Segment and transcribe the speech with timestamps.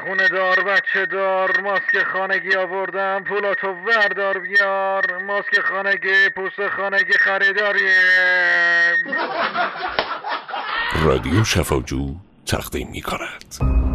[0.00, 9.16] خونه دار بچه دار ماسک خانگی آوردم پولاتو وردار بیار ماسک خانگی پوست خانگی خریداریم.
[11.04, 12.14] رادیو شفاجو
[12.46, 13.91] تقدیم می کند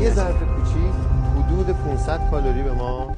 [0.00, 0.10] یه.
[0.10, 0.94] ظرف کوچیک
[1.36, 3.16] حدود 500 کالری به ما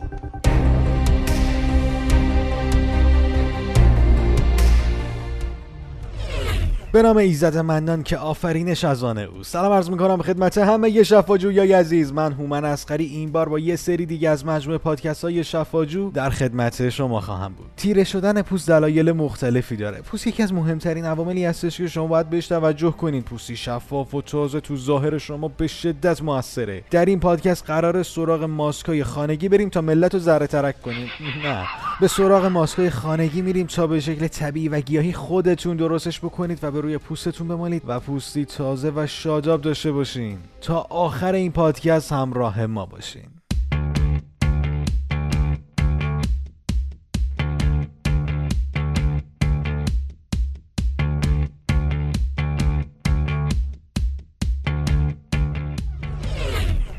[6.93, 11.05] به نام ایزد منان که آفرینش از آن او سلام عرض می‌کنم خدمت همه ی
[11.05, 12.13] شفاجویای عزیز.
[12.13, 13.05] من هومن اسقری.
[13.05, 17.53] این بار با یه سری دیگه از مجموعه پادکست های شفاجو در خدمت شما خواهم
[17.53, 17.67] بود.
[17.77, 20.01] تیره شدن پوست دلایل مختلفی داره.
[20.01, 24.23] پوست یکی از مهمترین عواملی هستش که شما باید بهش توجه کنین پوستی شفاف و
[24.23, 26.85] تازه تو ظاهر شما به شدت موثره.
[26.91, 31.09] در این پادکست قرار سراغ ماسکای خانگی بریم تا ملت رو ذره ترک کنیم.
[31.45, 31.67] نه.
[32.01, 36.71] به سراغ ماسکای خانگی میریم تا به شکل طبیعی و گیاهی خودتون درستش بکنید و
[36.71, 40.39] به روی پوستتون بمالید و پوستی تازه و شاداب داشته باشین.
[40.61, 43.40] تا آخر این پادکست همراه ما باشین.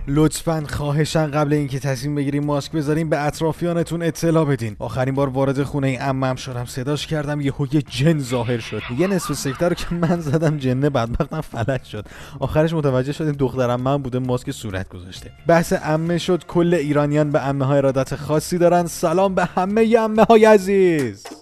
[0.07, 4.75] لطفا خواهشن قبل اینکه تصمیم بگیریم ماسک بذاریم به اطرافیانتون اطلاع بدین.
[4.79, 8.81] آخرین بار وارد خونه عمم شدم صداش کردم یه یه جن ظاهر شد.
[8.97, 12.05] یه نصف سکته رو که من زدم جنه بدبختم فلج شد.
[12.39, 15.31] آخرش متوجه شدیم دخترم من بوده ماسک صورت گذاشته.
[15.47, 18.87] بحث عمه شد کل ایرانیان به عمه های ارادت خاصی دارن.
[18.87, 21.40] سلام به همه عمه های عزیز!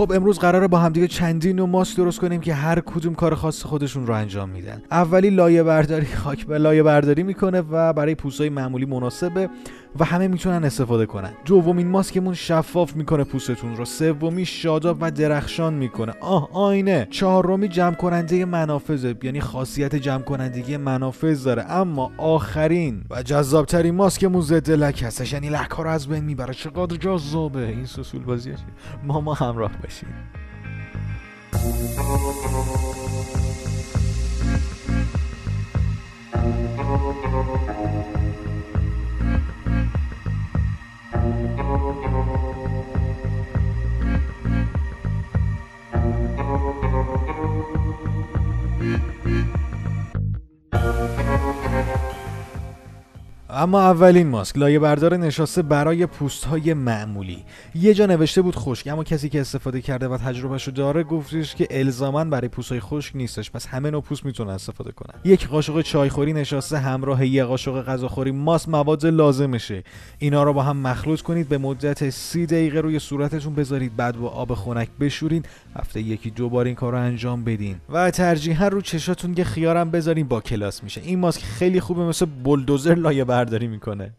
[0.00, 3.62] خب امروز قراره با همدیگه چندین نوع ماسک درست کنیم که هر کدوم کار خاص
[3.62, 4.82] خودشون رو انجام میدن.
[4.90, 9.48] اولی لایه برداری خاک به لایه برداری می‌کنه و برای پوستای معمولی مناسبه.
[9.98, 11.32] و همه می‌تونن استفاده کنن.
[11.44, 13.84] دومین ماسکمون شفاف می‌کنه پوستتون رو.
[13.84, 16.12] سومی شاداب و درخشان می‌کنه.
[16.20, 17.08] آه آینه.
[17.10, 19.14] چهارمی جمع کننده منافذه.
[19.22, 21.62] یعنی خاصیت جمع کنندگی منافذ داره.
[21.62, 25.32] اما آخرین و جذابترین ماسکمون ضد لک هستش.
[25.32, 26.54] یعنی لک ها رو از بین می‌بره.
[26.54, 27.66] چقدر جذابه.
[27.66, 28.58] این سسول بازیش
[29.04, 30.08] ما ما همراه باشیم
[53.60, 57.44] اما اولین ماسک لایه بردار نشاسته برای پوست های معمولی.
[57.74, 61.54] یه جا نوشته بود خشک اما کسی که استفاده کرده و تجربهش رو داره گفتش
[61.54, 63.50] که الزاما برای پوست های خشک نیستش.
[63.50, 65.20] پس همه نوع پوست می‌تونن استفاده کنن.
[65.24, 68.30] یک قاشق چایخوری نشاسته همراه یک قاشق غذاخوری.
[68.30, 69.82] ماست مواد لازمشه.
[70.18, 74.28] اینا رو با هم مخلوط کنید به مدت سی دقیقه روی صورتتون بذارید بعد با
[74.28, 75.42] آب خنک بشورین.
[75.76, 77.76] هفته یکی دو بار این کار رو انجام بدین.
[77.88, 81.00] و ترجیحا رو چشاتون یه خیارم بذارین با کلاس میشه.
[81.00, 84.14] این ماسک خیلی خوبه مثل بلدوزر لایه برداری می‌کنه.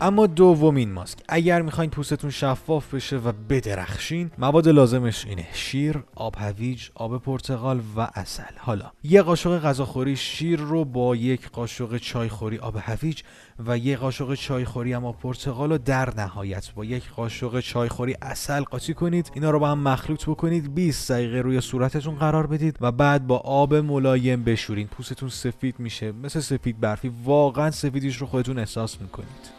[0.00, 1.18] اما دومین ماسک.
[1.28, 5.46] اگر می‌خواین پوستتون شفاف بشه و بدرخشین مواد لازمش اینه.
[5.52, 8.42] شیر آب هویج آب پرتقال و عسل.
[8.58, 13.22] حالا یه قاشق غذاخوری شیر رو با یک قاشق چایخوری آب هویج
[13.66, 18.94] و یک قاشق چایخوری اما پرتقال رو در نهایت با یک قاشق چایخوری عسل قاطی
[18.94, 19.30] کنید.
[19.34, 20.74] اینا رو با هم مخلوط بکنید.
[20.74, 24.86] 20 دقیقه روی صورتتون قرار بدید و بعد با آب ملایم بشورین.
[24.86, 26.12] پوستتون سفید میشه.
[26.12, 27.12] مثل سفید برفی.
[27.24, 29.57] واقعا سفیدیش رو خودتون احساس می‌کنید.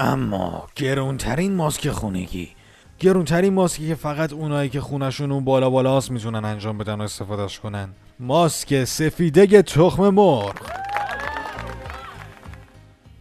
[0.00, 2.48] اما گرونترین ماسک خونگی.
[2.98, 7.58] گرونترین ماسکی که فقط اونایی که خونشون اون بالا بالاست می‌تونن انجام بدن و استفادهش
[7.58, 7.88] کنن.
[8.20, 10.69] ماسک سفیده تخم مرغ.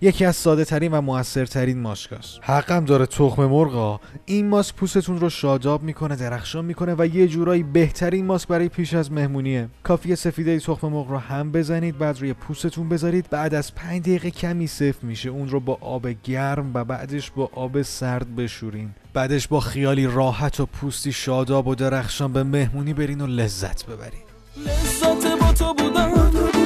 [0.02, 5.30] یکی از ساده ترین و موثرترین ماسکاست حقم داره تخم مرغا این ماسک پوستتون رو
[5.30, 9.70] شاداب می‌کنه درخشان می‌کنه و یه جورایی بهترین ماسک برای پیش از مهمونیه.
[9.84, 13.30] کافیه سفیده تخم مرغ رو هم بزنید بعد روی پوستتون بذارید.
[13.30, 15.30] بعد از 5 دقیقه کمی سفت میشه.
[15.30, 18.90] اون رو با آب گرم و بعدش با آب سرد بشورین.
[19.14, 24.22] بعدش با خیالی راحت و پوستی شاداب و درخشان به مهمونی برین و لذت ببرین.
[24.58, 26.59] لذت با تو بودم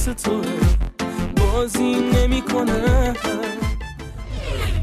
[0.00, 0.44] واسه توه
[1.36, 3.14] بازی نمی‌کنه.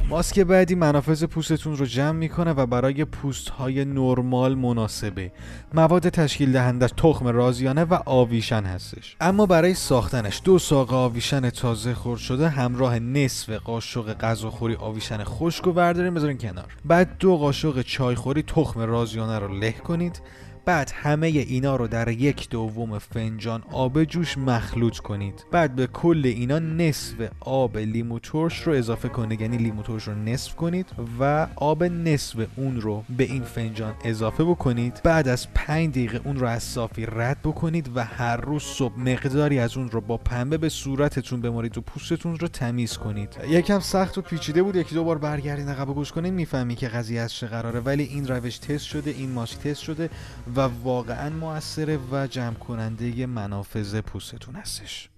[0.10, 5.32] ماسک بعدی منافذ پوستتون رو جمع می‌کنه و برای پوست های نرمال مناسبه.
[5.74, 9.16] مواد تشکیل دهنده تخم رازیانه و آویشن هستش.
[9.22, 15.64] اما برای ساختنش دو ساق آویشن تازه خورد شده همراه نصف قاشق غذاخوری آویشن خشک
[15.64, 16.66] رو بردارین بذارین کنار.
[16.86, 20.22] بعد دو قاشق چایخوری تخم رازیانه رو له کنید.
[20.68, 25.46] بعد همه اینا رو در یک دوم فنجان آب جوش مخلوط کنید.
[25.52, 29.42] بعد به کل اینا نصف آب لیمو ترش رو اضافه کنید.
[29.42, 30.86] یعنی لیمو ترش رو نصف کنید
[31.20, 35.02] و آب نصف اون رو به این فنجان اضافه بکنید.
[35.04, 39.60] بعد از 5 دقیقه اون رو از صافی رد بکنید و هر روز صبح مقداری
[39.60, 43.38] از اون رو با پنبه به صورتتون بمارید و پوستتون رو تمیز کنید.
[43.50, 44.76] یکم سخت و پیچیده بود.
[44.76, 46.34] یکی دو بار برگردین عقب گوش کنین.
[46.34, 47.80] می‌فهمی که قضیه از چه قراره.
[47.80, 50.10] ولی این روش تست شده این ماسک تست شده
[50.58, 55.10] و واقعا موثره و جمع کننده منافذ پوستتون هستش.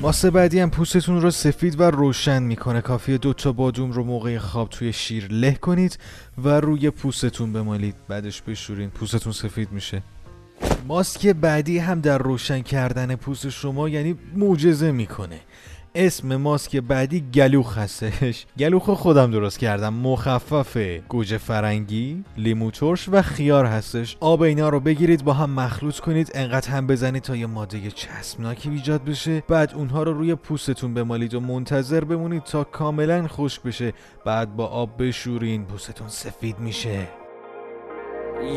[0.00, 2.80] ماسک بعدی هم پوستتون رو سفید و روشن می‌کنه.
[2.80, 5.98] کافیه دو تا بادوم رو موقع خواب توی شیر له کنید
[6.38, 7.94] و روی پوستتون بمالید.
[8.08, 8.90] بعدش بشورین.
[8.90, 10.02] پوستتون سفید میشه.
[10.86, 15.40] ماسک بعدی هم در روشن کردن پوست شما یعنی معجزه می‌کنه.
[15.94, 18.46] اسم ماسک بعدی گلوخ هستش.
[18.58, 19.94] گلوخ خودم درست کردم.
[19.94, 24.16] مخففه گوجه فرنگی لیمو ترش و خیار هستش.
[24.20, 26.30] آب اینا رو بگیرید با هم مخلوط کنید.
[26.34, 29.42] انقدر هم بزنید تا یه ماده چسبناکی ایجاد بشه.
[29.48, 33.92] بعد اونها رو روی پوستتون بمالید و منتظر بمونید تا کاملا خشک بشه.
[34.24, 37.17] بعد با آب بشورین پوستتون سفید میشه.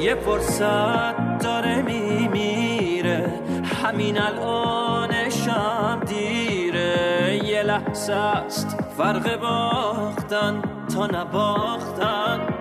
[0.01, 3.39] یه فرصت داره میمیره.
[3.83, 7.39] همین الانشم دیره.
[7.45, 10.61] یه لحظه است فرق باختن
[10.95, 12.60] تا نباختن.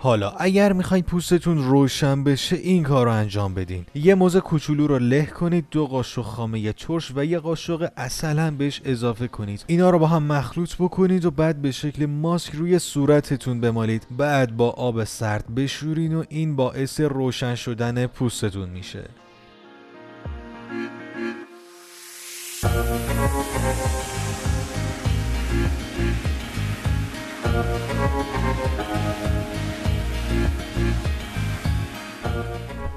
[0.00, 3.86] حالا اگر می‌خواین پوستتون روشن بشه این کار رو انجام بدین.
[3.94, 8.56] یه موزه کوچولو رو له کنید دو قاشق خامه ترش و یه قاشق عسل هم
[8.56, 9.64] بهش اضافه کنید.
[9.66, 14.06] اینا رو با هم مخلوط بکنید و بعد به شکل ماسک روی صورتتون بمالید.
[14.16, 19.04] بعد با آب سرد بشورین و این باعث روشن شدن پوستتون میشه.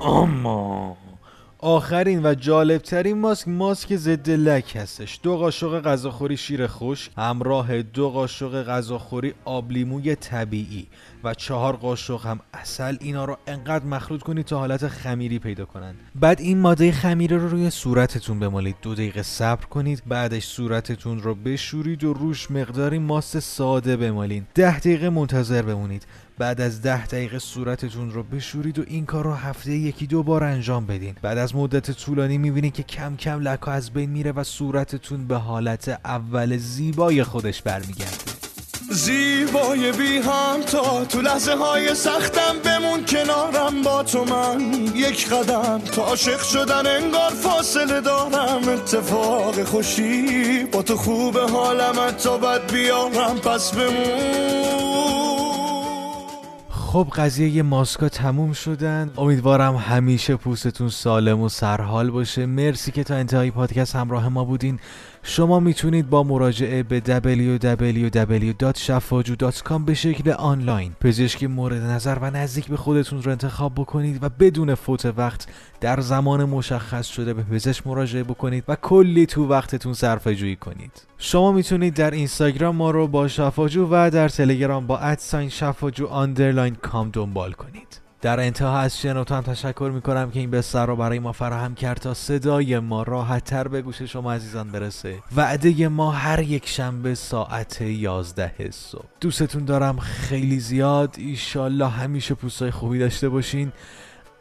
[0.06, 0.98] اما
[1.64, 5.20] آخرین و جالبترین ماسک ماسک ضد لک هستش.
[5.24, 10.88] دو قاشق غذاخوری شیر خوش همراه دو قاشق غذاخوری آب لیموی طبیعی
[11.24, 12.98] و چهار قاشق هم اصل.
[13.02, 17.48] اینا رو انقدر مخلوط کنید تا حالت خمیری پیدا کنن بعد این ماده خمیره رو
[17.50, 18.76] روی صورتتون بمالید.
[18.82, 24.80] دو دقیقه صبر کنید بعدش صورتتون رو بشورید و روش مقداری ماست ساده بمالین ده
[24.80, 26.06] دقیقه منتظر بمونید.
[26.42, 30.44] بعد از ده دقیقه صورتتون رو بشورید و این کار رو هفته یکی دو بار
[30.44, 31.16] انجام بدین.
[31.22, 35.36] بعد از مدت طولانی می‌بینید که کم کم لکا از بین میره و صورتتون به
[35.36, 38.32] حالت اول زیبای خودش برمیگرده.
[38.92, 44.74] زیبای بی هم تا تو لحظه های سختم بمون کنارم با تو من.
[44.96, 48.70] یک قدم تا عاشق شدن انگار فاصله دارم.
[48.70, 53.40] اتفاق خوشی با تو خوب حالم تا بد بیارم.
[53.40, 54.61] پس بمون.
[56.92, 59.12] خب قضیه ماسکا تموم شدن.
[59.18, 62.46] امیدوارم همیشه پوستتون سالم و سرحال باشه.
[62.46, 64.80] مرسی که تا انتهای پادکست همراه ما بودین.
[65.24, 72.78] شما می‌تونید با مراجعه به www.shafaju.com به شکل آنلاین پزشکی مورد نظر و نزدیک به
[72.78, 75.48] خودتون رو انتخاب بکنید و بدون فوت وقت
[75.82, 81.08] در زمان مشخص شده به پزشک مراجعه بکنید و کلی تو وقتتون صرفه جویی کنید.
[81.18, 86.08] شما می‌تونید در اینستاگرام ما رو با شفاجو و در تلگرام با at sign شفاجو
[86.08, 88.01] underline com دنبال کنید.
[88.22, 91.98] در انتها از شنوتو هم تشکر می‌کنم که این بستر رو برای ما فراهم کرد
[91.98, 95.20] تا صدای ما راحت تر به گوش شما عزیزان برسه.
[95.36, 99.06] وعده ما هر یک شنبه ساعت 11 صبح.
[99.22, 101.16] دوستتون دارم خیلی زیاد.
[101.18, 103.72] ایشالله همیشه پوستای خوبی داشته باشین.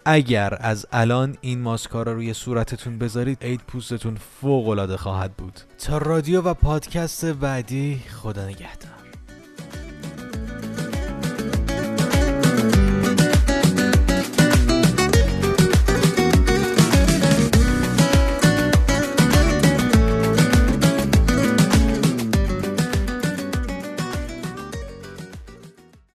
[0.04, 5.60] اگر از الان این ماسکا رو روی صورتتون بذارید عید پوستتون فوق العاده خواهد بود.
[5.78, 8.99] تا رادیو و پادکست بعدی خدا نگهدار.